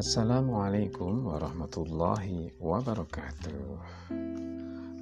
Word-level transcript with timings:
Assalamualaikum 0.00 1.28
warahmatullahi 1.28 2.56
wabarakatuh. 2.56 3.76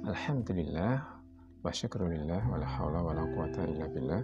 Alhamdulillah 0.03 0.99
wa 1.63 1.71
syukrulillah 1.71 2.43
wa 2.43 2.59
la 2.59 2.67
hawla 2.67 2.99
wa 3.07 3.15
la 3.15 3.23
quwata 3.23 3.63
illa 3.63 3.87
billah. 3.87 4.19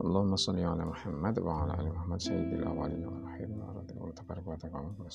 Allahumma 0.00 0.40
salli 0.40 0.64
ala 0.64 0.88
Muhammad 0.88 1.36
wa 1.44 1.60
ala 1.60 1.76
ali 1.76 1.92
Muhammad 1.92 2.24
sayyidil 2.24 2.64
awalin 2.64 3.04
wal 3.04 3.20
akhirin 3.28 3.60
wa 3.60 3.76
radhiyallahu 3.76 4.16
tabaraka 4.16 4.48
wa 4.48 4.56
ta'ala 4.56 4.96
wa 4.96 5.12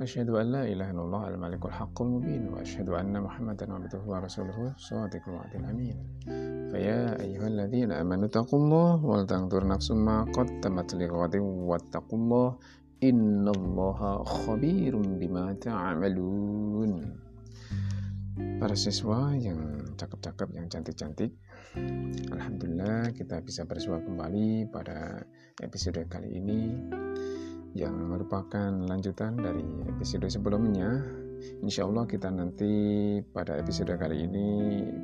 Asyhadu 0.00 0.32
an 0.40 0.46
la 0.50 0.62
ilaha 0.64 0.90
illallah 0.92 1.22
al-malikul 1.28 1.70
haqqul 1.70 2.08
mubin 2.08 2.42
wa 2.48 2.60
asyhadu 2.64 2.96
anna 2.96 3.18
Muhammadan 3.20 3.68
abduhu 3.70 4.06
wa 4.08 4.20
rasuluhu 4.20 4.72
shadiqul 4.80 5.36
wa'dil 5.36 5.66
amin. 5.68 5.96
فيا 6.70 7.18
أيها 7.20 7.46
الذين 7.50 7.90
آمنوا 7.92 8.30
اتقوا 8.30 8.58
الله 8.58 9.04
ولتنظر 9.04 9.66
نفس 9.66 9.90
ما 9.90 10.22
قدمت 10.30 10.94
لغد 10.94 11.34
واتقوا 11.42 12.18
الله 12.18 12.48
إن 13.02 13.48
الله 13.48 14.00
خبير 14.22 14.94
بما 14.96 15.46
تعملون 15.58 16.92
Para 18.60 18.72
siswa 18.72 19.36
yang 19.36 19.84
cakep-cakep, 20.00 20.48
yang 20.56 20.70
cantik-cantik 20.70 21.34
Alhamdulillah 22.32 23.12
kita 23.12 23.42
bisa 23.44 23.68
bersua 23.68 24.00
kembali 24.00 24.70
pada 24.72 25.26
episode 25.60 26.06
kali 26.08 26.40
ini 26.40 26.72
yang 27.75 27.95
merupakan 28.07 28.71
lanjutan 28.87 29.35
dari 29.35 29.67
episode 29.91 30.31
sebelumnya 30.31 31.03
Insya 31.61 31.85
Allah 31.85 32.05
kita 32.09 32.31
nanti 32.31 32.71
pada 33.21 33.59
episode 33.59 33.93
kali 33.99 34.25
ini 34.25 34.47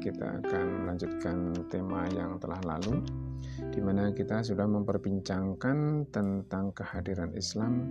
kita 0.01 0.41
akan 0.41 0.87
melanjutkan 0.87 1.53
tema 1.69 2.07
yang 2.15 2.39
telah 2.41 2.57
lalu 2.65 3.03
di 3.69 3.79
mana 3.83 4.09
kita 4.15 4.41
sudah 4.41 4.65
memperbincangkan 4.65 6.07
tentang 6.09 6.73
kehadiran 6.73 7.35
Islam 7.35 7.85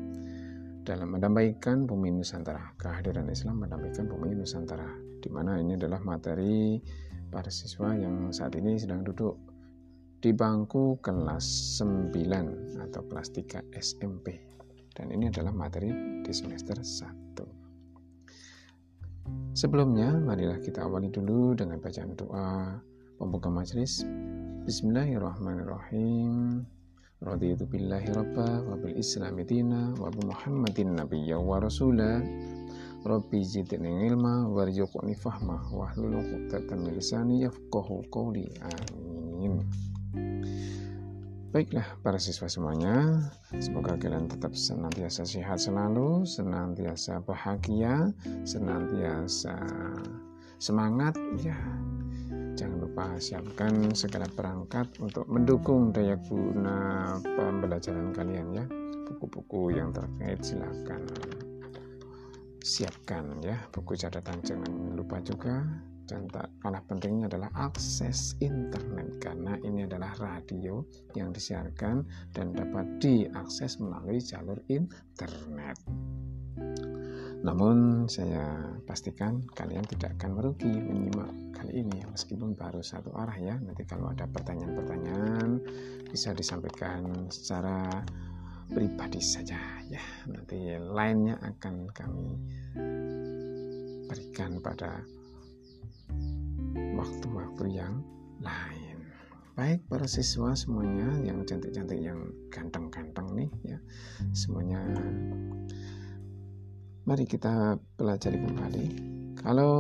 dalam 0.83 1.15
mendamaikan 1.15 1.87
bumi 1.87 2.11
Nusantara. 2.11 2.75
Kehadiran 2.81 3.29
Islam 3.31 3.63
mendamaikan 3.63 4.09
bumi 4.09 4.35
Nusantara 4.35 4.89
di 5.21 5.29
mana 5.29 5.61
ini 5.61 5.77
adalah 5.77 6.01
materi 6.03 6.81
para 7.31 7.53
siswa 7.53 7.95
yang 7.95 8.33
saat 8.35 8.57
ini 8.59 8.81
sedang 8.81 9.07
duduk 9.07 9.37
di 10.21 10.35
bangku 10.35 11.01
kelas 11.01 11.79
9 11.81 12.13
atau 12.89 13.03
kelas 13.09 13.29
3 13.33 13.73
SMP. 13.79 14.60
Dan 14.91 15.15
ini 15.15 15.31
adalah 15.31 15.55
materi 15.55 15.91
di 16.27 16.33
semester 16.35 16.79
1. 16.83 17.61
Sebelumnya, 19.55 20.15
marilah 20.19 20.59
kita 20.59 20.87
awali 20.87 21.11
dulu 21.11 21.55
dengan 21.55 21.79
bacaan 21.79 22.15
doa 22.19 22.79
pembuka 23.19 23.47
majelis. 23.51 24.03
Bismillahirrahmanirrahim. 24.67 26.63
Raditu 27.21 27.69
billahi 27.69 28.17
rabba 28.17 28.65
wa 28.65 28.81
bil 28.81 28.97
islami 28.97 29.45
dina 29.45 29.93
wa 30.01 30.09
bi 30.09 30.25
muhammadin 30.25 30.97
nabiyya 30.97 31.37
wa 31.37 31.61
rasula. 31.61 32.25
Rabbi 33.05 33.45
zidni 33.45 34.09
ilma 34.09 34.49
warzuqni 34.49 35.13
fahma 35.13 35.69
wa 35.69 35.85
hlul 35.93 36.17
'uqdatam 36.17 36.81
min 36.81 36.97
lisani 36.97 37.45
yafqahu 37.45 38.09
qawli. 38.09 38.49
Amin. 38.65 39.61
Baiklah 41.51 41.99
para 42.07 42.15
siswa 42.15 42.47
semuanya, 42.47 43.27
semoga 43.59 43.99
kalian 43.99 44.31
tetap 44.31 44.55
senantiasa 44.55 45.27
sehat 45.27 45.59
selalu, 45.59 46.23
senantiasa 46.23 47.19
bahagia, 47.27 48.15
senantiasa 48.47 49.59
semangat 50.63 51.19
ya. 51.43 51.59
Jangan 52.55 52.79
lupa 52.79 53.19
siapkan 53.19 53.91
segala 53.99 54.31
perangkat 54.31 54.95
untuk 55.03 55.27
mendukung 55.27 55.91
daya 55.91 56.15
guna 56.23 57.19
pembelajaran 57.19 58.15
kalian 58.15 58.55
ya. 58.55 58.65
Buku-buku 59.11 59.75
yang 59.75 59.91
terkait 59.91 60.39
silakan 60.47 61.03
siapkan 62.63 63.27
ya. 63.43 63.59
Buku 63.75 63.99
catatan 63.99 64.39
jangan 64.47 64.95
lupa 64.95 65.19
juga 65.19 65.67
dan 66.11 66.27
tak 66.27 66.51
kalah 66.59 66.83
pentingnya 66.91 67.31
adalah 67.31 67.55
akses 67.55 68.35
internet 68.43 69.23
karena 69.23 69.55
ini 69.63 69.87
adalah 69.87 70.11
radio 70.19 70.83
yang 71.15 71.31
disiarkan 71.31 72.03
dan 72.35 72.51
dapat 72.51 72.99
diakses 72.99 73.79
melalui 73.79 74.19
jalur 74.19 74.59
internet. 74.67 75.79
Namun 77.41 78.05
saya 78.11 78.75
pastikan 78.85 79.41
kalian 79.57 79.87
tidak 79.87 80.19
akan 80.21 80.37
merugi 80.37 80.69
menyimak 80.69 81.31
kali 81.57 81.81
ini 81.81 82.05
meskipun 82.11 82.53
baru 82.59 82.83
satu 82.85 83.15
arah 83.17 83.39
ya. 83.39 83.57
Nanti 83.57 83.87
kalau 83.87 84.13
ada 84.13 84.29
pertanyaan-pertanyaan 84.29 85.63
bisa 86.11 86.37
disampaikan 86.37 87.31
secara 87.33 87.87
pribadi 88.69 89.23
saja 89.25 89.57
ya. 89.89 90.03
Nanti 90.29 90.75
lainnya 90.77 91.41
akan 91.41 91.75
kami 91.95 92.29
berikan 94.11 94.59
pada 94.61 95.01
waktu-waktu 96.97 97.65
yang 97.81 98.05
lain. 98.41 98.99
Baik 99.59 99.85
para 99.93 100.09
siswa 100.09 100.57
semuanya 100.57 101.11
yang 101.21 101.45
cantik-cantik, 101.45 102.01
yang 102.01 102.33
ganteng-ganteng 102.49 103.29
nih 103.37 103.51
ya. 103.67 103.79
Semuanya 104.33 104.81
mari 107.05 107.29
kita 107.29 107.77
pelajari 107.99 108.41
kembali. 108.41 108.87
Kalau 109.41 109.73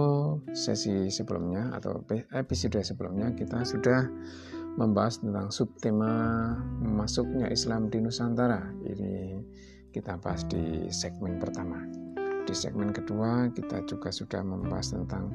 sesi 0.57 1.13
sebelumnya 1.13 1.73
atau 1.77 2.01
episode 2.33 2.81
sebelumnya 2.81 3.33
kita 3.37 3.61
sudah 3.65 4.09
membahas 4.81 5.21
tentang 5.21 5.53
subtema 5.53 6.13
masuknya 6.81 7.51
Islam 7.53 7.93
di 7.93 8.01
Nusantara. 8.01 8.73
Ini 8.85 9.41
kita 9.91 10.17
bahas 10.23 10.47
di 10.49 10.89
segmen 10.89 11.37
pertama. 11.37 11.83
Di 12.49 12.55
segmen 12.57 12.91
kedua 12.95 13.53
kita 13.53 13.85
juga 13.85 14.09
sudah 14.09 14.41
membahas 14.41 14.97
tentang 14.97 15.29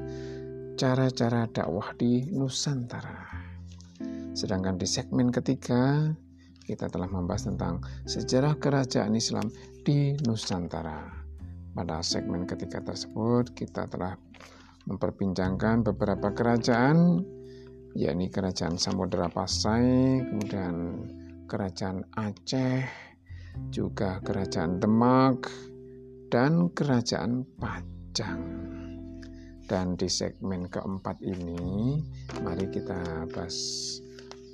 cara-cara 0.75 1.47
dakwah 1.47 1.95
di 1.95 2.27
Nusantara. 2.35 3.31
Sedangkan 4.35 4.75
di 4.75 4.83
segmen 4.83 5.31
ketiga 5.31 6.11
kita 6.67 6.91
telah 6.91 7.07
membahas 7.07 7.47
tentang 7.47 7.79
sejarah 8.03 8.59
kerajaan 8.59 9.15
Islam 9.15 9.47
di 9.87 10.11
Nusantara. 10.27 11.07
Pada 11.71 12.03
segmen 12.03 12.43
ketiga 12.43 12.83
tersebut 12.83 13.55
kita 13.55 13.87
telah 13.87 14.19
memperbincangkan 14.87 15.87
beberapa 15.87 16.35
kerajaan 16.35 17.23
yakni 17.95 18.27
kerajaan 18.27 18.75
Samudra 18.75 19.31
Pasai, 19.31 20.19
kemudian 20.27 20.75
kerajaan 21.47 22.03
Aceh, 22.19 22.83
juga 23.71 24.19
kerajaan 24.19 24.83
Demak 24.83 25.47
dan 26.27 26.67
kerajaan 26.75 27.47
Pajang. 27.55 28.74
Dan 29.65 29.97
di 29.97 30.05
segmen 30.05 30.69
keempat 30.69 31.25
ini, 31.25 31.97
mari 32.45 32.69
kita 32.69 33.25
bahas 33.33 33.57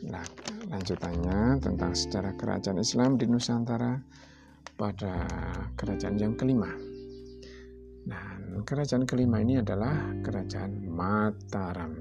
nah, 0.07 0.23
lanjutannya 0.71 1.59
tentang 1.59 1.91
sejarah 1.91 2.31
kerajaan 2.39 2.79
Islam 2.79 3.19
di 3.19 3.27
Nusantara 3.27 3.99
pada 4.79 5.27
kerajaan 5.75 6.15
yang 6.15 6.39
kelima. 6.39 6.71
Nah, 8.07 8.63
kerajaan 8.63 9.03
kelima 9.03 9.43
ini 9.43 9.59
adalah 9.59 10.15
kerajaan 10.23 10.87
Mataram. 10.87 11.91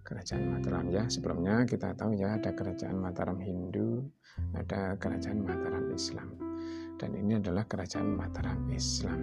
Kerajaan 0.00 0.56
Mataram 0.56 0.88
ya, 0.88 1.04
sebelumnya 1.12 1.68
kita 1.68 1.92
tahu 2.00 2.16
ya 2.16 2.40
ada 2.40 2.56
kerajaan 2.56 2.96
Mataram 2.96 3.36
Hindu, 3.44 4.08
ada 4.56 4.96
kerajaan 4.96 5.44
Mataram 5.44 5.92
Islam. 5.92 6.32
Dan 6.96 7.12
ini 7.12 7.36
adalah 7.36 7.68
kerajaan 7.68 8.08
Mataram 8.08 8.72
Islam. 8.72 9.20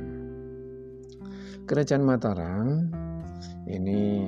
Kerajaan 1.64 2.04
Mataram 2.04 2.92
ini 3.72 4.28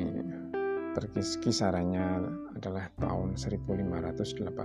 kisarannya 1.44 2.24
adalah 2.56 2.88
tahun 2.96 3.36
1582 3.36 4.56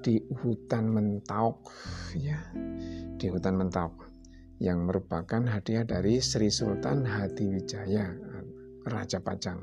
di 0.00 0.16
hutan 0.40 0.88
Mentauk 0.88 1.68
ya 2.16 2.40
di 3.20 3.28
hutan 3.28 3.60
Mentauk 3.60 4.08
yang 4.64 4.88
merupakan 4.88 5.44
hadiah 5.44 5.84
dari 5.84 6.24
Sri 6.24 6.48
Sultan 6.48 7.04
Hadiwijaya 7.04 8.16
Raja 8.88 9.20
Pajang. 9.20 9.60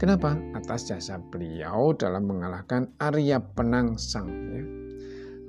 Kenapa? 0.00 0.32
Atas 0.56 0.88
jasa 0.88 1.20
beliau 1.20 1.92
dalam 1.92 2.24
mengalahkan 2.24 2.88
Arya 2.96 3.36
Penangsang 3.36 4.28
ya. 4.48 4.64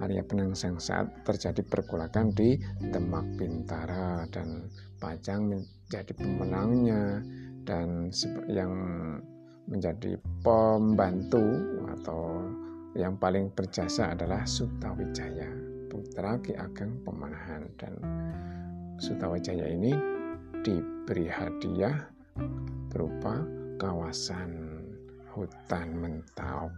Arya 0.03 0.27
Penangsang 0.27 0.75
saat 0.75 1.23
terjadi 1.23 1.63
pergolakan 1.63 2.35
di 2.35 2.59
Demak 2.83 3.39
Bintara 3.39 4.27
dan 4.27 4.68
Pajang 5.00 5.47
menjadi 5.47 6.13
pemenangnya 6.13 7.19
dan 7.63 8.10
yang 8.50 8.74
menjadi 9.69 10.18
pembantu 10.44 11.44
atau 12.00 12.50
yang 12.98 13.16
paling 13.16 13.48
berjasa 13.56 14.12
adalah 14.12 14.44
Sutawijaya 14.44 15.48
putra 15.88 16.36
Ki 16.44 16.56
Ageng 16.56 17.00
Pemanahan 17.08 17.63
dan 17.80 17.94
Sutawijaya 19.00 19.68
ini 19.72 19.96
diberi 20.63 21.28
hadiah 21.31 22.08
berupa 22.92 23.44
kawasan 23.80 24.84
hutan 25.31 25.96
Mentauk. 25.98 26.75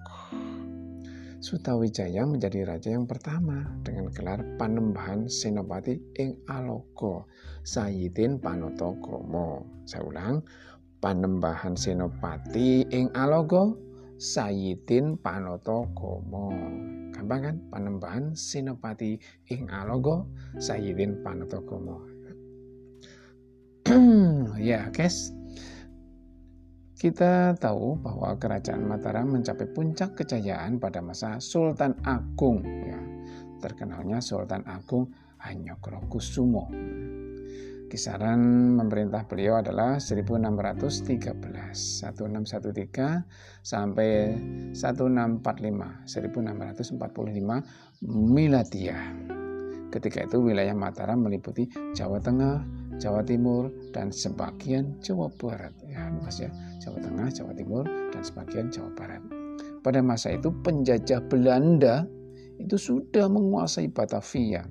Sutawijaya 1.43 2.23
menjadi 2.23 2.63
raja 2.63 2.95
yang 2.95 3.03
pertama 3.03 3.67
dengan 3.83 4.07
gelar 4.15 4.39
Panembahan 4.55 5.27
Senopati 5.27 5.99
ing 6.15 6.39
Alogo 6.47 7.27
Sayyidin 7.67 8.39
Panotogomo. 8.39 9.67
Saya 9.83 10.07
ulang, 10.07 10.39
Panembahan 11.03 11.75
Senopati 11.75 12.87
ing 12.87 13.11
Alogo 13.11 13.75
Sayyidin 14.15 15.19
Panotogomo. 15.19 16.47
Gampang 17.11 17.41
kan? 17.43 17.55
Panembahan 17.67 18.31
Senopati 18.31 19.19
ing 19.51 19.67
Alogo 19.67 20.31
Sayyidin 20.55 21.19
Panotogomo. 21.19 22.07
ya, 24.63 24.87
guys. 24.95 25.35
Kita 26.95 27.51
tahu 27.59 27.99
bahwa 27.99 28.39
kerajaan 28.39 28.87
Mataram 28.87 29.35
mencapai 29.35 29.67
puncak 29.75 30.23
kejayaan 30.23 30.79
pada 30.79 31.03
masa 31.03 31.35
Sultan 31.43 31.99
Agung 32.07 32.63
ya. 32.63 33.03
Terkenalnya 33.59 34.23
Sultan 34.23 34.63
Agung 34.63 35.11
Hanyokrokusumo. 35.43 36.71
Kisaran 37.93 38.73
memerintah 38.73 39.21
beliau 39.29 39.61
adalah 39.61 40.01
1613 40.01 41.29
1613 41.37 43.21
sampai 43.61 44.33
1645 44.73 46.09
1645 46.09 48.01
miladiah. 48.09 49.13
Ketika 49.93 50.25
itu 50.25 50.41
wilayah 50.41 50.73
Mataram 50.73 51.21
meliputi 51.21 51.69
Jawa 51.93 52.17
Tengah, 52.17 52.65
Jawa 52.97 53.21
Timur 53.21 53.69
dan 53.93 54.09
sebagian 54.09 54.97
Jawa 54.97 55.29
Barat 55.37 55.77
ya 55.85 56.09
Mas 56.17 56.41
ya 56.41 56.49
Jawa 56.81 56.97
Tengah, 56.97 57.29
Jawa 57.29 57.53
Timur, 57.53 57.85
dan 58.09 58.25
sebagian 58.25 58.73
Jawa 58.73 58.89
Barat. 58.97 59.21
Pada 59.85 60.01
masa 60.01 60.33
itu 60.33 60.49
penjajah 60.49 61.21
Belanda 61.29 62.09
itu 62.57 62.73
sudah 62.73 63.29
menguasai 63.29 63.85
Batavia. 63.93 64.65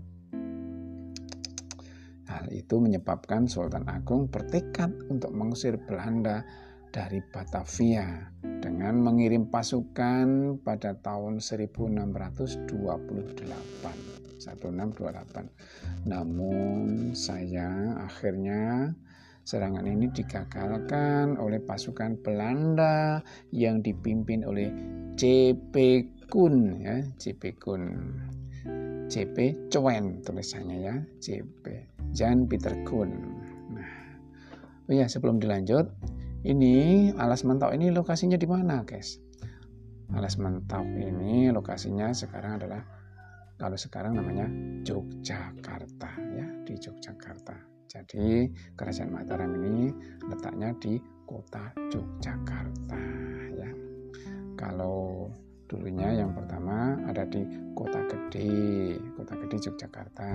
Hal 2.42 2.50
itu 2.50 2.82
menyebabkan 2.82 3.46
Sultan 3.46 3.86
Agung 3.86 4.26
bertekad 4.26 5.06
untuk 5.06 5.30
mengusir 5.30 5.78
Belanda 5.78 6.42
dari 6.90 7.22
Batavia 7.22 8.34
dengan 8.42 8.98
mengirim 8.98 9.46
pasukan 9.46 10.58
pada 10.66 10.98
tahun 10.98 11.38
1628. 11.38 12.66
1628. 14.42 16.10
Namun 16.10 17.14
saya 17.14 17.94
akhirnya 18.02 18.90
Serangan 19.42 19.82
ini 19.90 20.06
digagalkan 20.06 21.34
oleh 21.34 21.58
pasukan 21.58 22.14
Belanda 22.22 23.18
yang 23.50 23.82
dipimpin 23.82 24.46
oleh 24.46 24.70
C.P. 25.18 25.74
Kun 26.30 26.78
ya, 26.78 27.02
C.P. 27.18 27.58
Kun. 27.58 27.82
C.P. 29.10 29.66
Coen 29.66 30.22
tulisannya 30.22 30.78
ya, 30.78 30.94
C.P. 31.18 31.91
Jan 32.12 32.44
Peter 32.44 32.76
Kun. 32.84 33.10
Nah, 33.72 33.92
oh 34.88 34.92
ya 34.92 35.08
sebelum 35.08 35.40
dilanjut, 35.40 35.88
ini 36.44 37.08
alas 37.16 37.42
mentok 37.42 37.72
ini 37.72 37.88
lokasinya 37.88 38.36
di 38.36 38.44
mana, 38.44 38.84
guys? 38.84 39.16
Alas 40.12 40.36
mentok 40.36 40.84
ini 40.84 41.48
lokasinya 41.48 42.12
sekarang 42.12 42.60
adalah 42.60 42.84
kalau 43.56 43.78
sekarang 43.78 44.18
namanya 44.18 44.44
Yogyakarta 44.84 46.10
ya, 46.36 46.46
di 46.68 46.74
Yogyakarta. 46.76 47.56
Jadi 47.88 48.48
kerajaan 48.76 49.12
Mataram 49.12 49.52
ini 49.62 49.92
letaknya 50.28 50.72
di 50.80 51.00
kota 51.24 51.72
Yogyakarta 51.92 53.00
ya. 53.56 53.70
Kalau 54.58 55.28
dulunya 55.70 56.20
yang 56.20 56.36
pertama 56.36 57.00
ada 57.08 57.24
di 57.24 57.44
kota 57.72 58.04
gede, 58.04 58.98
kota 59.16 59.38
gede 59.46 59.56
Yogyakarta. 59.62 60.32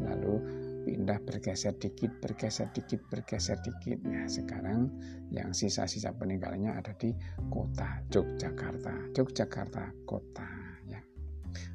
Lalu 0.00 0.34
pindah 0.82 1.22
bergeser 1.22 1.74
dikit, 1.78 2.10
bergeser 2.18 2.68
dikit, 2.74 3.00
bergeser 3.08 3.58
dikit. 3.62 3.98
Ya, 4.04 4.26
sekarang 4.26 4.90
yang 5.30 5.54
sisa-sisa 5.54 6.12
peninggalannya 6.14 6.74
ada 6.74 6.92
di 6.98 7.14
kota 7.50 8.02
Yogyakarta. 8.10 9.14
Yogyakarta 9.14 9.94
kota 10.04 10.48
ya. 10.90 11.00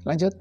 Lanjut 0.03 0.35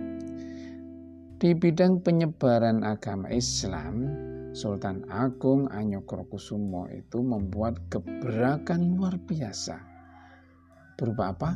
di 1.37 1.53
bidang 1.53 2.01
penyebaran 2.01 2.81
agama 2.81 3.29
Islam 3.29 4.09
Sultan 4.57 5.05
Agung 5.13 5.69
Anyokrokusumo 5.69 6.89
itu 6.89 7.21
membuat 7.21 7.77
gebrakan 7.93 8.97
luar 8.97 9.21
biasa. 9.21 9.77
Berupa 10.97 11.37
apa? 11.37 11.51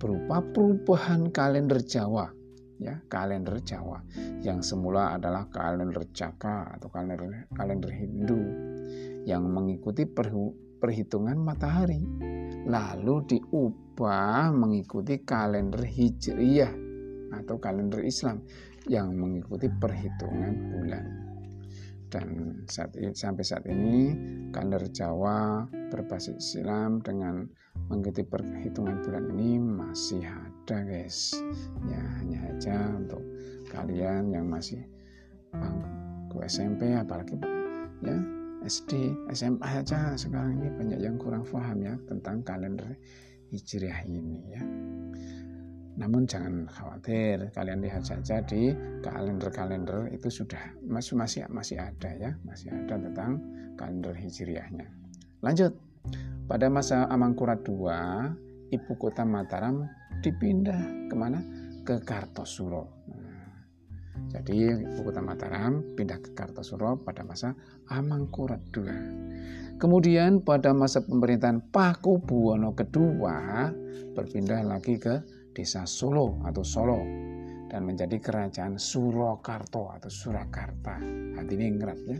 Berupa 0.00 0.40
perubahan 0.40 1.28
kalender 1.36 1.84
Jawa, 1.84 2.32
ya, 2.80 3.00
kalender 3.08 3.60
Jawa 3.60 4.00
yang 4.44 4.60
semula 4.60 5.16
adalah 5.16 5.48
kalender 5.48 6.08
Jaka 6.12 6.76
atau 6.76 6.88
kalender 6.92 7.48
kalender 7.52 7.90
Hindu 7.92 8.40
yang 9.26 9.48
mengikuti 9.50 10.06
perhitungan 10.78 11.36
matahari. 11.40 11.98
Lalu 12.66 13.14
diubah 13.30 14.50
mengikuti 14.50 15.22
kalender 15.22 15.86
Hijriyah 15.86 16.72
atau 17.42 17.58
kalender 17.58 18.02
Islam 18.02 18.42
yang 18.86 19.14
mengikuti 19.14 19.66
perhitungan 19.66 20.54
bulan 20.70 21.04
dan 22.08 22.60
saat 22.70 22.94
ini, 22.94 23.10
sampai 23.10 23.44
saat 23.44 23.64
ini 23.66 24.14
kalender 24.54 24.86
Jawa 24.94 25.66
berbasis 25.90 26.38
Islam 26.38 27.02
dengan 27.02 27.46
mengikuti 27.90 28.22
perhitungan 28.26 29.02
bulan 29.02 29.26
ini 29.34 29.58
masih 29.58 30.22
ada 30.22 30.82
guys. 30.86 31.34
Ya 31.90 32.02
hanya 32.22 32.38
aja 32.50 32.76
untuk 32.94 33.22
kalian 33.70 34.30
yang 34.30 34.46
masih 34.46 34.82
bangku 35.50 36.42
SMP 36.46 36.94
apalagi 36.94 37.38
ya 38.04 38.16
SD 38.66 39.14
SMA 39.30 39.62
aja 39.62 40.18
sekarang 40.18 40.58
ini 40.58 40.68
banyak 40.74 41.00
yang 41.00 41.16
kurang 41.16 41.46
paham 41.46 41.80
ya 41.82 41.94
tentang 42.10 42.42
kalender 42.42 42.98
hijriah 43.54 44.02
ini 44.10 44.42
ya 44.50 44.62
namun 45.96 46.28
jangan 46.28 46.68
khawatir, 46.68 47.48
kalian 47.56 47.80
lihat 47.80 48.04
saja 48.04 48.44
di 48.44 48.68
kalender-kalender 49.00 50.12
itu 50.12 50.28
sudah 50.28 50.60
masih 50.84 51.16
masih 51.16 51.48
masih 51.48 51.80
ada 51.80 52.10
ya, 52.12 52.30
masih 52.44 52.68
ada 52.68 53.00
tentang 53.00 53.40
kalender 53.80 54.12
hijriahnya. 54.12 54.86
Lanjut. 55.40 55.72
Pada 56.46 56.70
masa 56.70 57.10
Amangkurat 57.10 57.58
II, 57.66 57.90
ibu 58.70 58.92
kota 58.94 59.26
Mataram 59.26 59.82
dipindah 60.22 61.10
ke 61.10 61.14
mana? 61.18 61.42
Ke 61.82 61.98
Kartosuro. 61.98 62.86
Nah, 63.10 63.50
jadi 64.30 64.78
ibu 64.78 65.00
kota 65.02 65.18
Mataram 65.18 65.82
pindah 65.98 66.22
ke 66.22 66.30
Kartosuro 66.38 67.02
pada 67.02 67.26
masa 67.26 67.58
Amangkurat 67.90 68.62
II. 68.70 68.86
Kemudian 69.82 70.40
pada 70.46 70.70
masa 70.70 71.02
pemerintahan 71.02 71.66
Paku 71.74 72.22
Buwono 72.22 72.70
II 72.78 73.26
berpindah 74.14 74.62
lagi 74.62 75.02
ke 75.02 75.20
desa 75.56 75.88
Solo 75.88 76.44
atau 76.44 76.60
Solo 76.60 77.00
dan 77.72 77.88
menjadi 77.88 78.20
kerajaan 78.20 78.76
Surakarta 78.76 79.96
atau 79.96 80.10
Surakarta. 80.12 81.00
Hati 81.40 81.52
ini 81.56 81.64
ingat 81.72 81.98
ya. 82.04 82.18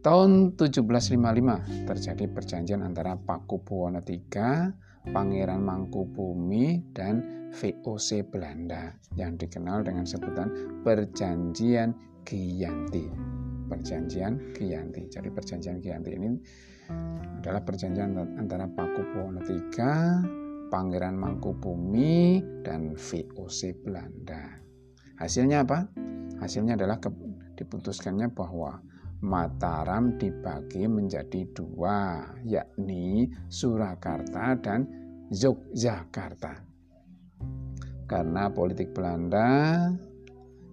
Tahun 0.00 0.56
1755 0.56 1.84
terjadi 1.84 2.24
perjanjian 2.32 2.80
antara 2.80 3.20
Pakubuwono 3.20 4.00
III, 4.00 4.72
Pangeran 5.12 5.60
Mangkubumi, 5.60 6.92
dan 6.96 7.20
VOC 7.52 8.24
Belanda 8.32 8.96
yang 9.12 9.36
dikenal 9.36 9.84
dengan 9.84 10.08
sebutan 10.08 10.80
Perjanjian 10.80 11.92
Giyanti. 12.24 13.04
Perjanjian 13.68 14.56
Giyanti. 14.56 15.04
Jadi 15.12 15.28
perjanjian 15.28 15.84
Giyanti 15.84 16.10
ini 16.16 16.28
adalah 17.44 17.60
perjanjian 17.60 18.16
antara 18.40 18.72
Pakubuwono 18.72 19.44
III, 19.44 20.49
Pangeran 20.70 21.18
Mangkubumi 21.18 22.38
dan 22.62 22.94
VOC 22.94 23.82
Belanda. 23.82 24.62
Hasilnya 25.18 25.66
apa? 25.66 25.90
Hasilnya 26.38 26.78
adalah 26.78 27.02
diputuskannya 27.58 28.30
bahwa 28.32 28.80
Mataram 29.20 30.16
dibagi 30.16 30.88
menjadi 30.88 31.44
dua, 31.52 32.24
yakni 32.40 33.28
Surakarta 33.52 34.56
dan 34.56 34.88
Yogyakarta. 35.28 36.56
Karena 38.08 38.48
politik 38.48 38.96
Belanda 38.96 39.76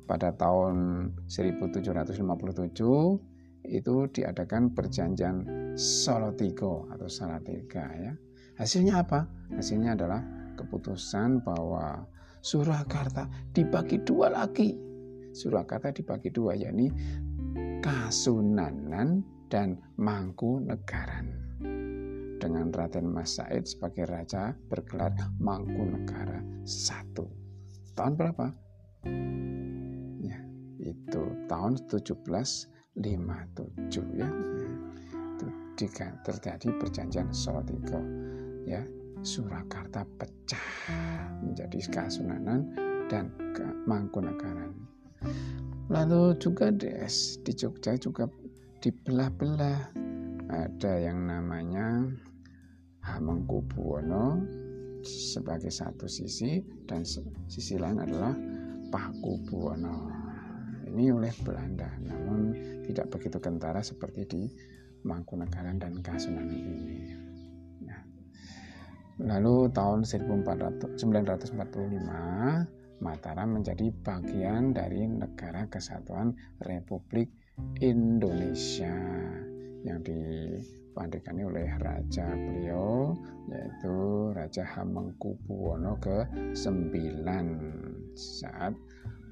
pada 0.08 0.32
tahun 0.32 1.12
1757 1.28 2.24
itu 3.68 3.96
diadakan 4.16 4.72
perjanjian 4.72 5.44
Solotigo 5.76 6.88
atau 6.88 7.12
Salatiga 7.12 7.84
ya. 8.00 8.16
Hasilnya 8.58 9.06
apa? 9.06 9.30
Hasilnya 9.54 9.94
adalah 9.94 10.22
keputusan 10.58 11.46
bahwa 11.46 12.10
Surakarta 12.42 13.30
dibagi 13.54 14.02
dua 14.02 14.34
lagi. 14.34 14.74
Surakarta 15.30 15.94
dibagi 15.94 16.34
dua 16.34 16.58
yakni 16.58 16.90
Kasunanan 17.86 19.22
dan 19.46 19.78
Mangkunegaran. 20.02 21.46
Dengan 22.38 22.70
Raden 22.74 23.10
Mas 23.10 23.38
Said 23.38 23.66
sebagai 23.66 24.10
raja 24.10 24.54
bergelar 24.70 25.14
Mangkunegara 25.38 26.42
satu. 26.66 27.30
Tahun 27.94 28.14
berapa? 28.14 28.54
Ya, 30.22 30.38
itu 30.82 31.24
tahun 31.46 31.78
1757 31.90 34.18
ya. 34.18 34.30
Itu 35.38 35.46
terjadi 36.26 36.68
perjanjian 36.78 37.30
Solotigo 37.34 38.27
ya 38.68 38.84
Surakarta 39.24 40.04
pecah 40.20 40.68
menjadi 41.42 41.80
Kasunanan 41.88 42.68
dan 43.08 43.32
Mangkunegaran. 43.88 44.76
Lalu 45.88 46.36
juga 46.38 46.70
des 46.70 47.40
di 47.42 47.52
Jogja 47.56 47.96
juga 47.96 48.28
dibelah-belah. 48.84 49.96
Ada 50.48 50.94
yang 51.12 51.28
namanya 51.28 52.08
Hamengkubuwono 53.04 54.44
sebagai 55.04 55.72
satu 55.72 56.08
sisi 56.08 56.64
dan 56.88 57.04
sisi 57.48 57.76
lain 57.80 58.04
adalah 58.04 58.36
Pakubuwono. 58.92 60.12
Ini 60.88 61.12
oleh 61.12 61.36
Belanda, 61.44 61.92
namun 62.00 62.56
tidak 62.88 63.12
begitu 63.12 63.40
kentara 63.44 63.84
seperti 63.84 64.22
di 64.28 64.44
Mangkunegaran 65.04 65.80
dan 65.80 66.00
Kasunanan 66.00 66.64
ini. 66.64 67.17
Lalu 69.18 69.74
tahun 69.74 70.06
1945 70.06 72.78
Mataram 72.98 73.62
menjadi 73.62 73.94
bagian 74.02 74.74
dari 74.74 75.06
Negara 75.06 75.70
Kesatuan 75.70 76.34
Republik 76.66 77.30
Indonesia 77.78 78.98
yang 79.86 80.02
dipandekani 80.02 81.46
oleh 81.46 81.70
raja 81.78 82.26
beliau 82.34 83.14
yaitu 83.54 83.98
Raja 84.34 84.66
Hamengkubuwono 84.66 86.02
ke-9 86.02 86.90
saat 88.18 88.74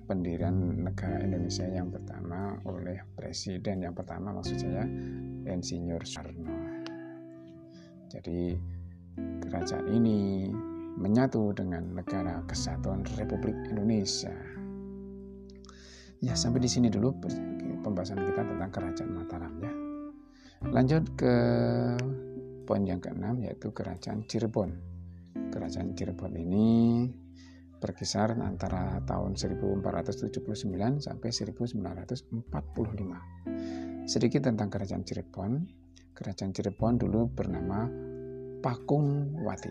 pendirian 0.06 0.86
negara 0.86 1.26
Indonesia 1.26 1.66
yang 1.66 1.90
pertama 1.90 2.62
oleh 2.70 3.02
presiden 3.18 3.82
yang 3.82 3.98
pertama 3.98 4.30
maksud 4.30 4.62
saya 4.62 4.86
Insinyur 5.50 6.06
Soekarno. 6.06 6.86
Jadi 8.14 8.54
kerajaan 9.48 9.88
ini 9.94 10.50
menyatu 10.96 11.52
dengan 11.52 11.92
negara 11.92 12.40
kesatuan 12.48 13.04
Republik 13.20 13.56
Indonesia. 13.68 14.32
Ya, 16.24 16.34
sampai 16.34 16.64
di 16.64 16.72
sini 16.72 16.88
dulu 16.88 17.12
pembahasan 17.84 18.24
kita 18.24 18.42
tentang 18.42 18.72
kerajaan 18.72 19.12
Mataram 19.12 19.54
ya. 19.62 19.74
Lanjut 20.72 21.04
ke 21.14 21.36
poin 22.66 22.82
yang 22.82 23.04
keenam 23.04 23.38
yaitu 23.44 23.70
kerajaan 23.70 24.26
Cirebon. 24.26 24.74
Kerajaan 25.54 25.94
Cirebon 25.94 26.34
ini 26.34 27.06
berkisar 27.78 28.34
antara 28.42 28.98
tahun 29.06 29.38
1479 29.38 31.04
sampai 31.04 31.30
1945. 31.30 34.10
Sedikit 34.10 34.42
tentang 34.48 34.74
kerajaan 34.74 35.06
Cirebon. 35.06 35.70
Kerajaan 36.16 36.56
Cirebon 36.56 36.98
dulu 36.98 37.30
bernama 37.30 37.86
Pakung 38.66 39.38
Wati. 39.46 39.70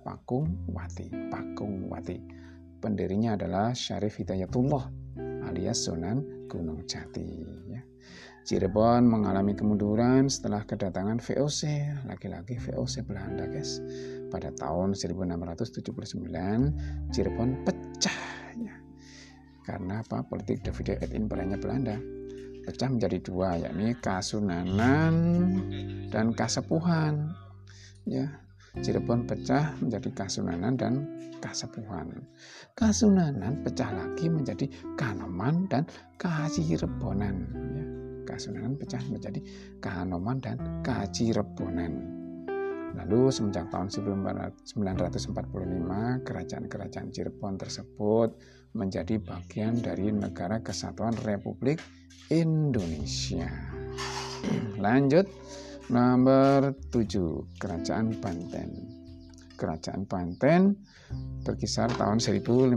Pakung 0.00 0.48
Wati, 0.72 1.12
Pakung 1.28 1.92
Wati. 1.92 2.16
Pendirinya 2.80 3.36
adalah 3.36 3.76
Syarif 3.76 4.16
Hidayatullah 4.16 4.88
alias 5.44 5.84
Sunan 5.84 6.48
Gunung 6.48 6.88
Jati. 6.88 7.44
Ya. 7.68 7.84
Cirebon 8.48 9.04
mengalami 9.04 9.52
kemunduran 9.52 10.32
setelah 10.32 10.64
kedatangan 10.64 11.20
VOC, 11.20 11.84
lagi-lagi 12.08 12.56
VOC 12.64 13.04
Belanda, 13.04 13.44
guys. 13.44 13.84
Pada 14.32 14.48
tahun 14.56 14.96
1679, 14.96 17.12
Cirebon 17.12 17.60
pecah. 17.68 18.20
Ya. 18.56 18.72
Karena 19.68 20.00
apa? 20.00 20.24
Politik 20.24 20.64
David 20.64 20.96
et 20.96 21.12
Imperanya 21.12 21.60
Belanda 21.60 22.00
pecah 22.64 22.88
menjadi 22.88 23.20
dua, 23.20 23.60
yakni 23.60 23.92
Kasunanan 24.00 25.12
dan 26.08 26.32
Kasepuhan 26.32 27.43
ya 28.08 28.44
Cirebon 28.74 29.22
pecah 29.22 29.70
menjadi 29.78 30.10
Kasunanan 30.10 30.74
dan 30.74 31.06
Kasepuhan. 31.38 32.10
Kasunanan 32.74 33.62
pecah 33.62 33.86
lagi 33.94 34.26
menjadi 34.26 34.66
Kanoman 34.98 35.70
dan 35.70 35.86
Kacirebonan. 36.18 37.36
Ya, 37.54 37.86
Kasunanan 38.26 38.74
pecah 38.74 38.98
menjadi 39.06 39.38
Kanoman 39.78 40.42
dan 40.42 40.58
Kacirebonan. 40.82 42.24
Lalu 42.94 43.30
semenjak 43.30 43.70
tahun 43.70 43.90
1945 43.90 46.26
kerajaan-kerajaan 46.26 47.08
Cirebon 47.14 47.54
tersebut 47.58 48.38
menjadi 48.74 49.22
bagian 49.22 49.78
dari 49.78 50.10
Negara 50.10 50.58
Kesatuan 50.62 51.14
Republik 51.22 51.78
Indonesia. 52.30 53.50
Lanjut 54.84 55.26
Nomor 55.92 56.72
7, 56.88 57.60
Kerajaan 57.60 58.16
Banten. 58.16 58.88
Kerajaan 59.60 60.08
Banten 60.08 60.80
berkisar 61.44 61.92
tahun 61.92 62.24
1552 62.24 62.72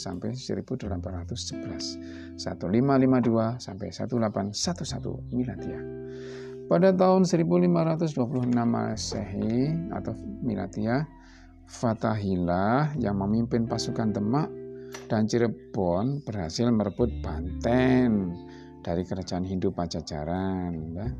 sampai 0.00 0.32
1811. 0.32 2.40
1552 2.40 3.60
sampai 3.60 3.88
1811 3.92 5.28
Miladiah. 5.36 5.84
Pada 6.72 6.88
tahun 6.88 7.28
1526 7.28 8.16
Masehi 8.64 9.76
atau 9.92 10.16
Miladiah, 10.40 11.04
Fatahillah 11.68 12.96
yang 12.96 13.20
memimpin 13.20 13.68
pasukan 13.68 14.08
Demak 14.08 14.48
dan 15.04 15.28
Cirebon 15.28 16.24
berhasil 16.24 16.64
merebut 16.72 17.12
Banten 17.20 18.32
dari 18.80 19.04
kerajaan 19.04 19.44
Hindu 19.44 19.68
Pajajaran. 19.70 20.72
Ya. 20.96 21.12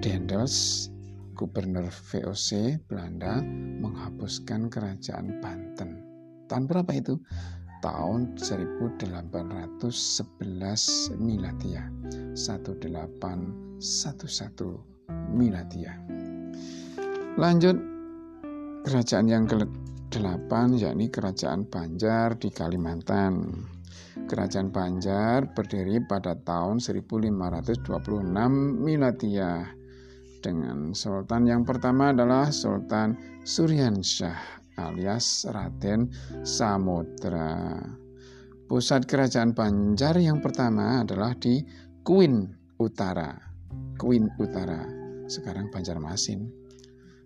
Dendels, 0.00 0.88
gubernur 1.36 1.88
VOC 1.88 2.80
Belanda 2.84 3.40
menghapuskan 3.80 4.68
kerajaan 4.68 5.40
Banten. 5.40 6.04
Tahun 6.48 6.64
berapa 6.68 6.92
itu? 6.92 7.16
Tahun 7.80 8.36
1811 8.36 11.16
Miladiah. 11.16 11.88
1811 12.36 14.84
Miladiah. 15.32 15.96
Lanjut 17.40 17.80
kerajaan 18.84 19.26
yang 19.30 19.46
ke-8 20.10 20.74
yakni 20.74 21.06
Kerajaan 21.06 21.70
Banjar 21.70 22.34
di 22.34 22.50
Kalimantan. 22.50 23.46
Kerajaan 24.26 24.74
Banjar 24.74 25.54
berdiri 25.54 26.02
pada 26.02 26.34
tahun 26.34 26.82
1526 26.82 27.86
Miladiah 28.82 29.70
dengan 30.42 30.90
sultan 30.98 31.46
yang 31.46 31.62
pertama 31.62 32.10
adalah 32.10 32.50
Sultan 32.50 33.14
Suryansyah 33.46 34.60
alias 34.82 35.46
Raden 35.46 36.10
Samudra. 36.42 37.78
Pusat 38.66 39.06
kerajaan 39.06 39.54
Banjar 39.54 40.18
yang 40.18 40.42
pertama 40.42 41.06
adalah 41.06 41.38
di 41.38 41.62
Kuin 42.02 42.50
Utara. 42.82 43.30
Kuin 43.94 44.26
Utara, 44.42 44.82
sekarang 45.30 45.70
Banjarmasin. 45.70 46.50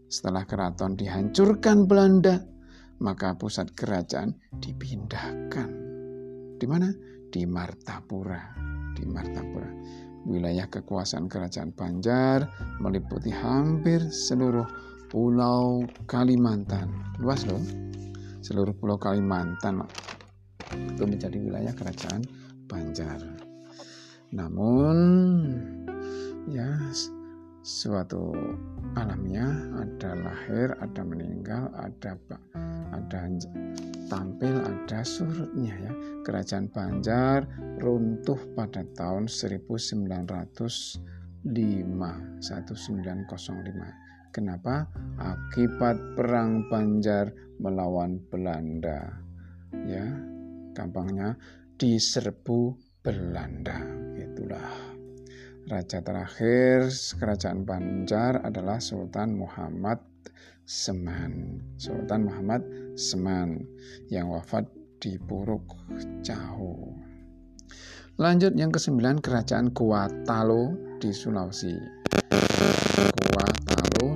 Setelah 0.08 0.44
keraton 0.44 0.98
dihancurkan 0.98 1.88
Belanda, 1.88 2.53
maka 3.02 3.34
pusat 3.34 3.72
kerajaan 3.74 4.38
dipindahkan. 4.58 5.70
Di 6.58 6.66
mana? 6.68 6.90
Di 7.30 7.42
Martapura. 7.48 8.54
Di 8.94 9.02
Martapura. 9.06 9.70
Wilayah 10.24 10.70
kekuasaan 10.72 11.28
kerajaan 11.28 11.76
Banjar 11.76 12.48
meliputi 12.80 13.28
hampir 13.28 14.00
seluruh 14.08 14.64
Pulau 15.12 15.84
Kalimantan. 16.08 16.88
Luas 17.20 17.44
loh. 17.44 17.60
Seluruh 18.40 18.72
Pulau 18.76 18.96
Kalimantan 18.96 19.84
itu 20.72 21.04
menjadi 21.04 21.38
wilayah 21.38 21.74
kerajaan 21.76 22.24
Banjar. 22.64 23.20
Namun 24.32 24.96
ya 26.48 26.72
suatu 27.64 28.36
alamnya 28.92 29.48
ada 29.80 30.12
lahir, 30.20 30.76
ada 30.84 31.00
meninggal, 31.00 31.72
ada 31.72 32.12
ada 32.92 33.20
tampil, 34.12 34.60
ada 34.60 35.00
surutnya 35.00 35.72
ya. 35.72 35.92
Kerajaan 36.28 36.68
Banjar 36.68 37.48
runtuh 37.80 38.36
pada 38.52 38.84
tahun 38.94 39.32
1905 39.32 41.00
1905 41.48 44.04
Kenapa? 44.34 44.90
Akibat 45.14 46.18
perang 46.18 46.66
Banjar 46.66 47.30
melawan 47.62 48.18
Belanda. 48.26 49.14
Ya, 49.86 50.10
gampangnya 50.74 51.38
diserbu 51.78 52.74
Belanda. 52.98 53.78
Itulah. 54.18 54.83
Raja 55.64 56.04
terakhir 56.04 56.92
kerajaan 56.92 57.64
Banjar 57.64 58.36
adalah 58.44 58.76
Sultan 58.84 59.32
Muhammad 59.32 59.96
Seman. 60.68 61.56
Sultan 61.80 62.28
Muhammad 62.28 62.60
Seman 63.00 63.64
yang 64.12 64.28
wafat 64.28 64.68
di 65.00 65.16
Puruk 65.16 65.64
Cahu. 66.20 66.92
Lanjut 68.20 68.52
yang 68.60 68.68
kesembilan 68.68 69.24
kerajaan 69.24 69.72
Kuatalo 69.72 70.76
di 71.00 71.08
Sulawesi. 71.16 71.72
Kuatalo 73.32 74.12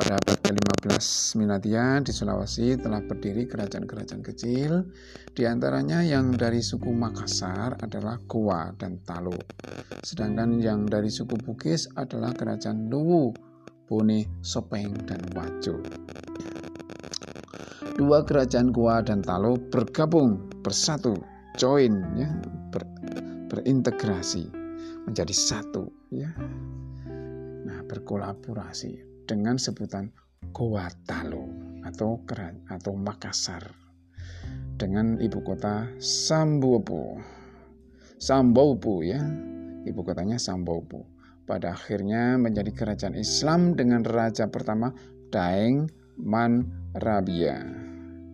pada 0.00 0.16
abad 0.16 0.38
ke-15 0.48 1.36
Minatia 1.36 2.00
di 2.00 2.08
Sulawesi 2.08 2.72
telah 2.80 3.04
berdiri 3.04 3.44
kerajaan-kerajaan 3.44 4.24
kecil, 4.24 4.88
di 5.36 5.44
antaranya 5.44 6.00
yang 6.00 6.32
dari 6.32 6.64
suku 6.64 6.88
Makassar 6.88 7.76
adalah 7.84 8.16
Goa 8.24 8.72
dan 8.80 8.96
Talo. 9.04 9.36
Sedangkan 10.00 10.56
yang 10.56 10.88
dari 10.88 11.12
suku 11.12 11.36
Bugis 11.44 11.84
adalah 12.00 12.32
kerajaan 12.32 12.88
Luwu, 12.88 13.36
Bone, 13.84 14.40
Sopeng, 14.40 14.96
dan 15.04 15.20
Wajo. 15.36 15.84
Dua 18.00 18.24
kerajaan 18.24 18.72
Goa 18.72 19.04
dan 19.04 19.20
Talo 19.20 19.60
bergabung, 19.68 20.48
bersatu, 20.64 21.12
join, 21.60 22.00
ya, 22.16 22.32
ber, 22.72 22.88
berintegrasi 23.52 24.48
menjadi 25.04 25.34
satu, 25.36 25.92
ya. 26.08 26.32
Nah, 27.68 27.84
berkolaborasi 27.84 29.09
dengan 29.30 29.54
sebutan 29.54 30.10
Goa 30.50 30.90
Talo 31.06 31.46
atau 31.86 32.18
Keran 32.26 32.66
atau 32.66 32.98
Makassar 32.98 33.62
dengan 34.74 35.22
ibu 35.22 35.38
kota 35.46 35.86
Sambopo. 36.02 37.20
Sambopo 38.18 39.06
ya, 39.06 39.22
ibu 39.86 40.00
kotanya 40.02 40.40
Sambopo. 40.40 41.06
Pada 41.46 41.78
akhirnya 41.78 42.34
menjadi 42.40 42.74
kerajaan 42.74 43.14
Islam 43.14 43.78
dengan 43.78 44.02
raja 44.02 44.50
pertama 44.50 44.90
Daeng 45.30 45.86
Man 46.18 46.66
Rabia. 46.98 47.60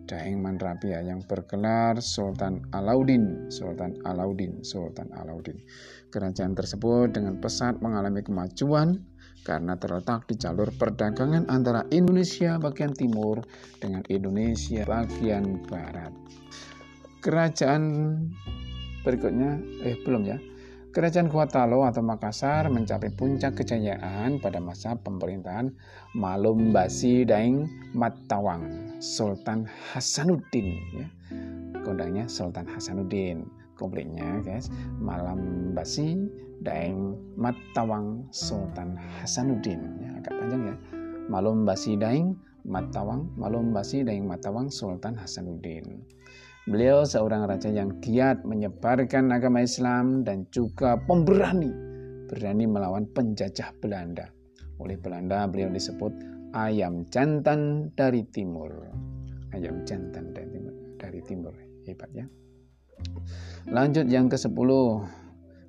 Daeng 0.07 0.39
Man 0.39 0.55
Rabia 0.55 1.03
yang 1.03 1.19
bergelar 1.27 1.99
Sultan 1.99 2.63
Alauddin, 2.71 3.51
Sultan 3.51 3.99
Alauddin, 4.07 4.63
Sultan 4.63 5.11
Alauddin. 5.19 5.59
Kerajaan 6.15 6.55
tersebut 6.55 7.11
dengan 7.11 7.43
pesat 7.43 7.75
mengalami 7.83 8.23
kemajuan 8.23 9.03
karena 9.45 9.75
terletak 9.75 10.25
di 10.29 10.35
jalur 10.39 10.71
perdagangan 10.73 11.49
antara 11.51 11.85
Indonesia 11.91 12.57
bagian 12.57 12.93
timur 12.93 13.43
dengan 13.77 14.05
Indonesia 14.07 14.83
bagian 14.87 15.65
barat. 15.65 16.13
Kerajaan 17.21 17.83
berikutnya, 19.03 19.59
eh 19.83 19.97
belum 20.03 20.23
ya. 20.27 20.37
Kerajaan 20.97 21.29
Kuatalo 21.29 21.85
atau 21.85 22.01
Makassar 22.01 22.73
mencapai 22.73 23.13
puncak 23.13 23.61
kejayaan 23.61 24.41
pada 24.41 24.57
masa 24.57 24.97
pemerintahan 24.97 25.69
Malumbasi 26.17 27.21
Daeng 27.21 27.69
Matawang 27.93 28.97
Sultan 28.97 29.69
Hasanuddin 29.93 30.73
ya. 30.97 31.07
Kondangnya 31.85 32.25
Sultan 32.25 32.65
Hasanuddin 32.65 33.45
komplitnya 33.77 34.41
guys. 34.41 34.67
Malam 34.97 35.71
basi 35.77 36.17
daeng 36.65 37.15
matawang 37.37 38.25
sultan 38.33 38.97
hasanuddin. 38.97 39.79
Ya, 40.01 40.17
agak 40.17 40.33
panjang 40.35 40.61
ya. 40.73 40.75
Malam 41.29 41.63
basi 41.63 41.93
daeng 41.95 42.35
matawang. 42.65 43.29
Malam 43.37 43.71
basi 43.71 44.01
daeng 44.01 44.25
matawang 44.25 44.67
sultan 44.73 45.13
hasanuddin. 45.15 46.01
Beliau 46.67 47.07
seorang 47.07 47.47
raja 47.47 47.71
yang 47.71 47.95
giat 48.03 48.43
menyebarkan 48.43 49.31
agama 49.31 49.63
Islam 49.63 50.27
dan 50.27 50.43
juga 50.51 50.99
pemberani 51.07 51.71
berani 52.27 52.67
melawan 52.67 53.07
penjajah 53.15 53.71
Belanda. 53.79 54.27
Oleh 54.83 54.99
Belanda 54.99 55.47
beliau 55.47 55.71
disebut 55.71 56.11
ayam 56.51 57.07
jantan 57.07 57.87
dari 57.95 58.27
timur. 58.35 58.67
Ayam 59.55 59.87
jantan 59.87 60.35
dari 60.35 60.51
timur 60.51 60.75
dari 60.97 61.21
timur 61.23 61.53
hebat 61.85 62.09
ya 62.11 62.25
Lanjut 63.67 64.07
yang 64.07 64.31
ke-10 64.31 64.69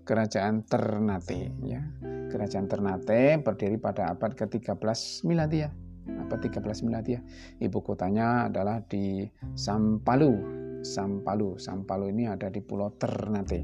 Kerajaan 0.08 0.64
Ternate 0.64 1.52
ya. 1.60 1.84
Kerajaan 2.32 2.64
Ternate 2.64 3.36
berdiri 3.42 3.76
pada 3.76 4.14
abad 4.14 4.32
ke-13 4.32 4.80
Miladia. 5.28 5.68
Abad 6.08 6.40
13 6.40 6.64
Miladia. 6.88 7.20
Ibu 7.60 7.78
kotanya 7.84 8.48
adalah 8.48 8.80
di 8.88 9.28
Sampalu. 9.52 10.32
Sampalu. 10.80 11.60
Sampalu 11.60 12.08
ini 12.14 12.24
ada 12.24 12.48
di 12.48 12.64
Pulau 12.64 12.88
Ternate. 12.96 13.60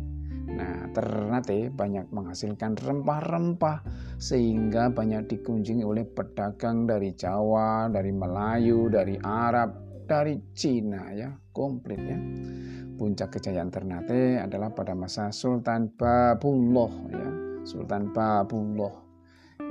Nah, 0.54 0.86
Ternate 0.92 1.72
banyak 1.72 2.12
menghasilkan 2.12 2.76
rempah-rempah 2.76 3.80
sehingga 4.20 4.92
banyak 4.92 5.26
dikunjungi 5.26 5.82
oleh 5.82 6.04
pedagang 6.04 6.84
dari 6.84 7.16
Jawa, 7.16 7.88
dari 7.88 8.12
Melayu, 8.12 8.92
dari 8.92 9.16
Arab, 9.24 9.74
dari 10.04 10.36
Cina 10.52 11.10
ya, 11.16 11.32
komplit 11.50 12.00
ya. 12.04 12.18
Puncak 12.94 13.38
kejayaan 13.38 13.74
Ternate 13.74 14.38
adalah 14.38 14.70
pada 14.70 14.94
masa 14.94 15.34
Sultan 15.34 15.90
Babullah 15.98 16.92
ya. 17.10 17.28
Sultan 17.66 18.14
Babullah. 18.14 18.94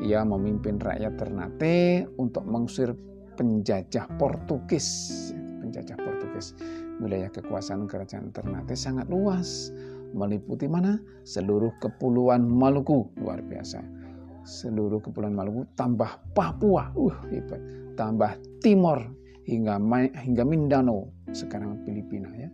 Ia 0.04 0.28
memimpin 0.28 0.76
rakyat 0.76 1.16
Ternate 1.16 2.04
untuk 2.20 2.44
mengusir 2.44 2.92
penjajah 3.40 4.12
Portugis. 4.20 5.32
Penjajah 5.64 5.96
Portugis. 5.96 6.52
Wilayah 7.00 7.32
kekuasaan 7.32 7.88
kerajaan 7.88 8.36
Ternate 8.36 8.76
sangat 8.76 9.08
luas. 9.08 9.72
Meliputi 10.12 10.68
mana? 10.68 11.00
Seluruh 11.24 11.72
kepulauan 11.80 12.44
Maluku. 12.44 13.08
Luar 13.24 13.40
biasa. 13.40 13.80
Seluruh 14.44 15.00
kepulauan 15.00 15.40
Maluku 15.40 15.64
tambah 15.80 16.12
Papua. 16.36 16.92
Uh, 17.00 17.16
hebat. 17.32 17.62
Tambah 17.96 18.36
Timor 18.60 19.00
hingga 19.48 19.80
hingga 20.24 20.44
Mindanao 20.44 21.08
sekarang 21.36 21.84
Filipina 21.84 22.32
ya 22.36 22.48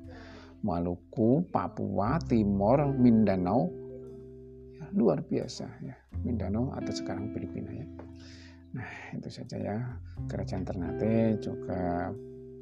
Maluku, 0.59 1.47
Papua, 1.47 2.19
Timor, 2.19 2.91
Mindanao. 2.91 3.71
Ya, 4.75 4.85
luar 4.91 5.23
biasa 5.23 5.67
ya, 5.83 5.95
Mindanao 6.23 6.75
atau 6.75 6.91
sekarang 6.91 7.31
Filipina 7.31 7.71
ya. 7.71 7.87
Nah, 8.75 8.91
itu 9.15 9.29
saja 9.31 9.55
ya. 9.57 9.77
Kerajaan 10.27 10.63
Ternate 10.67 11.39
juga 11.41 12.11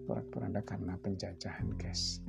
porak-poranda 0.07 0.62
karena 0.63 0.95
penjajahan, 1.01 1.67
guys. 1.75 2.21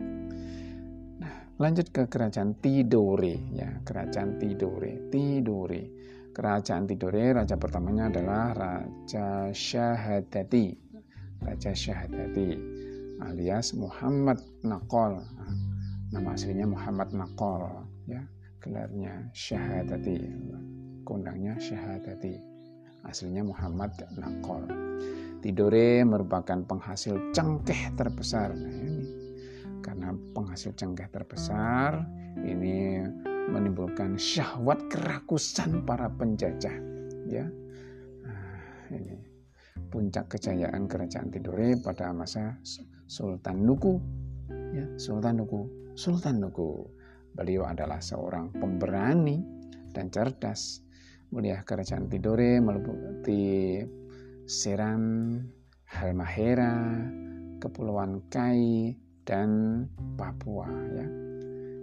Nah, 1.18 1.34
lanjut 1.60 1.92
ke 1.92 2.08
kerajaan 2.08 2.58
Tidore 2.58 3.38
ya, 3.52 3.68
kerajaan 3.84 4.40
Tidore, 4.40 5.12
Tidore. 5.12 5.82
Kerajaan 6.32 6.86
Tidore 6.86 7.34
raja 7.34 7.58
pertamanya 7.58 8.14
adalah 8.14 8.54
Raja 8.54 9.50
Syahadati. 9.50 10.70
Raja 11.42 11.70
Syahadati 11.74 12.77
alias 13.22 13.74
Muhammad 13.74 14.38
Nakol 14.62 15.22
nama 16.14 16.32
aslinya 16.32 16.66
Muhammad 16.68 17.12
Nakol 17.12 17.84
ya. 18.08 18.22
Gelarnya 18.58 19.30
Syahadati. 19.32 20.18
Kondangnya 21.06 21.54
Syahadati. 21.62 22.34
Aslinya 23.06 23.46
Muhammad 23.46 23.94
Nakol 24.18 24.66
Tidore 25.38 26.02
merupakan 26.02 26.58
penghasil 26.66 27.30
cengkeh 27.30 27.94
terbesar. 27.94 28.50
Nah, 28.50 28.74
ini. 28.74 29.06
Karena 29.78 30.10
penghasil 30.34 30.74
cengkeh 30.74 31.06
terbesar 31.14 32.02
ini 32.42 33.06
menimbulkan 33.48 34.18
syahwat 34.18 34.90
kerakusan 34.90 35.86
para 35.86 36.10
penjajah 36.10 36.74
ya. 37.30 37.46
Nah, 38.26 38.90
ini. 38.90 39.22
Puncak 39.88 40.34
kejayaan 40.34 40.90
kerajaan 40.90 41.30
Tidore 41.30 41.78
pada 41.78 42.10
masa 42.10 42.58
Sultan 43.08 43.64
Nuku 43.64 43.96
ya 44.76 44.84
Sultan 45.00 45.40
Nuku 45.40 45.78
Sultan 45.98 46.38
Nuku. 46.38 46.86
Beliau 47.34 47.66
adalah 47.66 47.98
seorang 47.98 48.54
pemberani 48.54 49.42
dan 49.90 50.14
cerdas. 50.14 50.78
Mulia 51.34 51.66
kerajaan 51.66 52.06
Tidore 52.06 52.62
meliputi 52.62 53.82
Seram, 54.46 55.34
Halmahera, 55.90 57.02
Kepulauan 57.58 58.30
Kai, 58.30 58.94
dan 59.26 59.84
Papua 60.14 60.70
ya. 60.94 61.06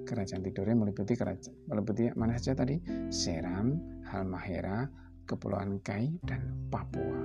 Kerajaan 0.07 0.41
Tidore 0.47 0.71
meliputi 0.73 1.13
kerajaan 1.13 1.67
meliputi 1.67 2.07
mana 2.15 2.39
saja 2.39 2.63
tadi? 2.63 2.79
Seram, 3.11 3.75
Halmahera, 4.07 4.87
Kepulauan 5.27 5.83
Kai, 5.83 6.07
dan 6.23 6.71
Papua. 6.71 7.19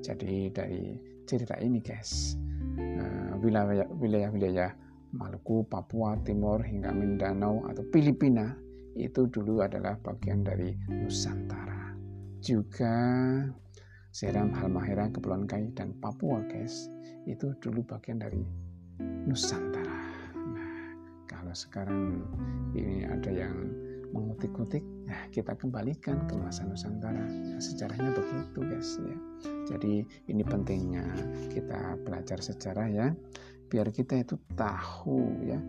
Jadi 0.00 0.48
dari 0.50 0.96
cerita 1.28 1.60
ini 1.60 1.78
guys, 1.78 2.34
wilayah-wilayah 3.40 4.70
Maluku, 5.10 5.66
Papua 5.66 6.14
Timur 6.22 6.62
hingga 6.62 6.94
Mindanao 6.94 7.66
atau 7.66 7.82
Filipina 7.90 8.54
itu 8.94 9.26
dulu 9.26 9.58
adalah 9.62 9.98
bagian 9.98 10.46
dari 10.46 10.76
Nusantara. 10.86 11.94
Juga 12.38 12.94
Seram, 14.10 14.50
Halmahera, 14.50 15.06
Kepulauan 15.10 15.46
Kai, 15.46 15.70
dan 15.74 15.94
Papua, 16.02 16.42
guys, 16.50 16.90
itu 17.30 17.54
dulu 17.62 17.82
bagian 17.86 18.18
dari 18.18 18.42
Nusantara. 19.00 20.02
Nah, 20.34 20.94
kalau 21.30 21.54
sekarang 21.54 22.26
ini 22.74 23.06
ada 23.06 23.30
yang 23.30 23.54
mengutik-utik, 24.10 24.82
nah 25.10 25.26
kita 25.34 25.58
kembalikan 25.58 26.22
ke 26.30 26.38
masa 26.38 26.62
Nusantara. 26.62 27.18
Nah, 27.18 27.58
sejarahnya 27.58 28.14
begitu, 28.14 28.62
guys. 28.62 28.94
Ya. 29.02 29.16
Jadi 29.74 30.06
ini 30.30 30.42
pentingnya 30.46 31.02
kita 31.50 31.98
belajar 32.06 32.38
sejarah 32.38 32.86
ya 32.86 33.10
biar 33.70 33.94
kita 33.94 34.18
itu 34.18 34.34
tahu 34.58 35.46
ya 35.46 35.62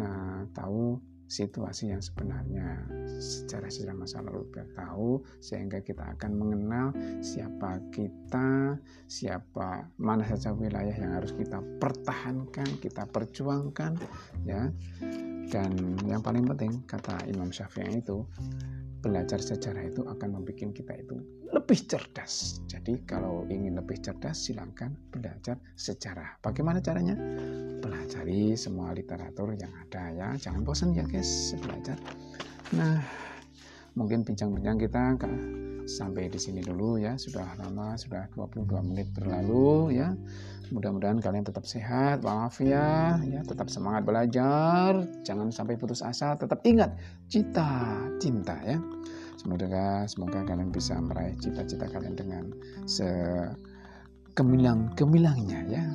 uh, 0.00 0.40
tahu 0.56 0.96
situasi 1.26 1.90
yang 1.90 1.98
sebenarnya 1.98 2.86
secara 3.18 3.66
sejarah 3.66 3.98
masa 3.98 4.22
lalu 4.22 4.46
biar 4.54 4.70
tahu 4.78 5.20
sehingga 5.42 5.82
kita 5.82 6.16
akan 6.16 6.32
mengenal 6.38 6.94
siapa 7.18 7.82
kita 7.90 8.78
siapa 9.10 9.90
mana 9.98 10.22
saja 10.22 10.54
wilayah 10.54 10.94
yang 10.94 11.18
harus 11.18 11.34
kita 11.34 11.58
pertahankan 11.82 12.78
kita 12.78 13.10
perjuangkan 13.10 13.98
ya 14.46 14.70
dan 15.50 15.72
yang 16.06 16.22
paling 16.22 16.42
penting 16.42 16.82
kata 16.90 17.22
Imam 17.30 17.54
Syafi'i 17.54 18.02
itu 18.02 18.26
belajar 18.98 19.38
sejarah 19.38 19.86
itu 19.86 20.02
akan 20.02 20.28
membuat 20.34 20.58
kita 20.74 20.94
itu 20.98 21.16
lebih 21.54 21.78
cerdas. 21.86 22.58
Jadi 22.66 23.06
kalau 23.06 23.46
ingin 23.46 23.78
lebih 23.78 24.02
cerdas 24.02 24.50
silahkan 24.50 24.90
belajar 25.14 25.54
sejarah. 25.78 26.42
Bagaimana 26.42 26.82
caranya? 26.82 27.14
Pelajari 27.78 28.58
semua 28.58 28.90
literatur 28.90 29.54
yang 29.54 29.70
ada 29.86 30.10
ya. 30.10 30.28
Jangan 30.34 30.66
bosan 30.66 30.90
ya 30.94 31.06
guys 31.06 31.54
belajar. 31.62 31.94
Nah, 32.74 32.98
mungkin 33.94 34.26
bincang-bincang 34.26 34.78
kita 34.82 35.14
sampai 35.86 36.26
di 36.26 36.38
sini 36.42 36.60
dulu 36.66 36.98
ya. 36.98 37.14
Sudah 37.14 37.46
lama, 37.62 37.94
sudah 37.94 38.26
22 38.34 38.66
menit 38.82 39.08
berlalu 39.14 40.02
ya. 40.02 40.10
Mudah-mudahan 40.74 41.22
kalian 41.22 41.46
tetap 41.46 41.62
sehat, 41.62 42.26
walafiat, 42.26 43.22
ya, 43.22 43.38
tetap 43.46 43.70
semangat 43.70 44.02
belajar, 44.02 45.06
jangan 45.22 45.54
sampai 45.54 45.78
putus 45.78 46.02
asa, 46.02 46.34
tetap 46.34 46.58
ingat 46.66 46.90
cita, 47.30 48.02
cinta 48.18 48.58
ya. 48.66 48.74
Semoga 49.38 50.10
semoga 50.10 50.42
kalian 50.42 50.74
bisa 50.74 50.98
meraih 50.98 51.38
cita-cita 51.38 51.86
kalian 51.86 52.18
dengan 52.18 52.50
sekemilang-kemilangnya 52.90 55.70
ya. 55.70 55.86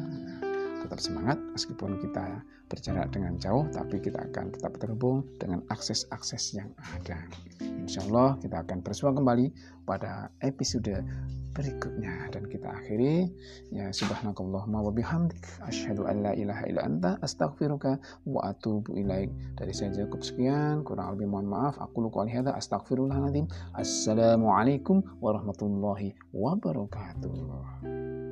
Tetap 0.87 1.03
semangat 1.03 1.35
meskipun 1.51 1.99
kita 1.99 2.39
berjarak 2.71 3.11
dengan 3.11 3.35
jauh, 3.35 3.67
tapi 3.75 3.99
kita 3.99 4.23
akan 4.31 4.55
tetap 4.55 4.79
terhubung 4.79 5.27
dengan 5.35 5.59
akses-akses 5.67 6.55
yang 6.55 6.71
ada. 6.79 7.19
Insya 7.59 8.07
Allah 8.07 8.39
kita 8.39 8.63
akan 8.63 8.79
bersuara 8.79 9.19
kembali 9.19 9.51
pada 9.83 10.31
episode 10.39 11.03
berikutnya. 11.51 12.31
Dan 12.31 12.47
kita 12.47 12.71
akhiri. 12.71 13.27
Ya 13.75 13.91
subhanakallahumma 13.91 14.87
wa 14.87 14.91
bihamdik 14.91 15.43
asyhadu 15.67 16.07
an 16.07 16.23
la 16.23 16.31
ilaha 16.33 16.63
illa 16.67 16.81
anta 16.87 17.19
astaghfiruka 17.19 17.99
wa 18.25 18.41
atubu 18.47 18.95
ilaik. 18.95 19.29
Dari 19.59 19.75
saya 19.75 19.91
cukup 20.07 20.23
sekian. 20.23 20.87
Kurang 20.87 21.19
lebih 21.19 21.27
mohon 21.27 21.51
maaf. 21.51 21.75
Aku 21.77 22.07
lupa 22.07 22.23
hadza. 22.23 22.55
Astaghfirullahaladzim. 22.55 23.51
Assalamualaikum 23.75 25.03
warahmatullahi 25.19 26.15
wabarakatuh 26.31 28.30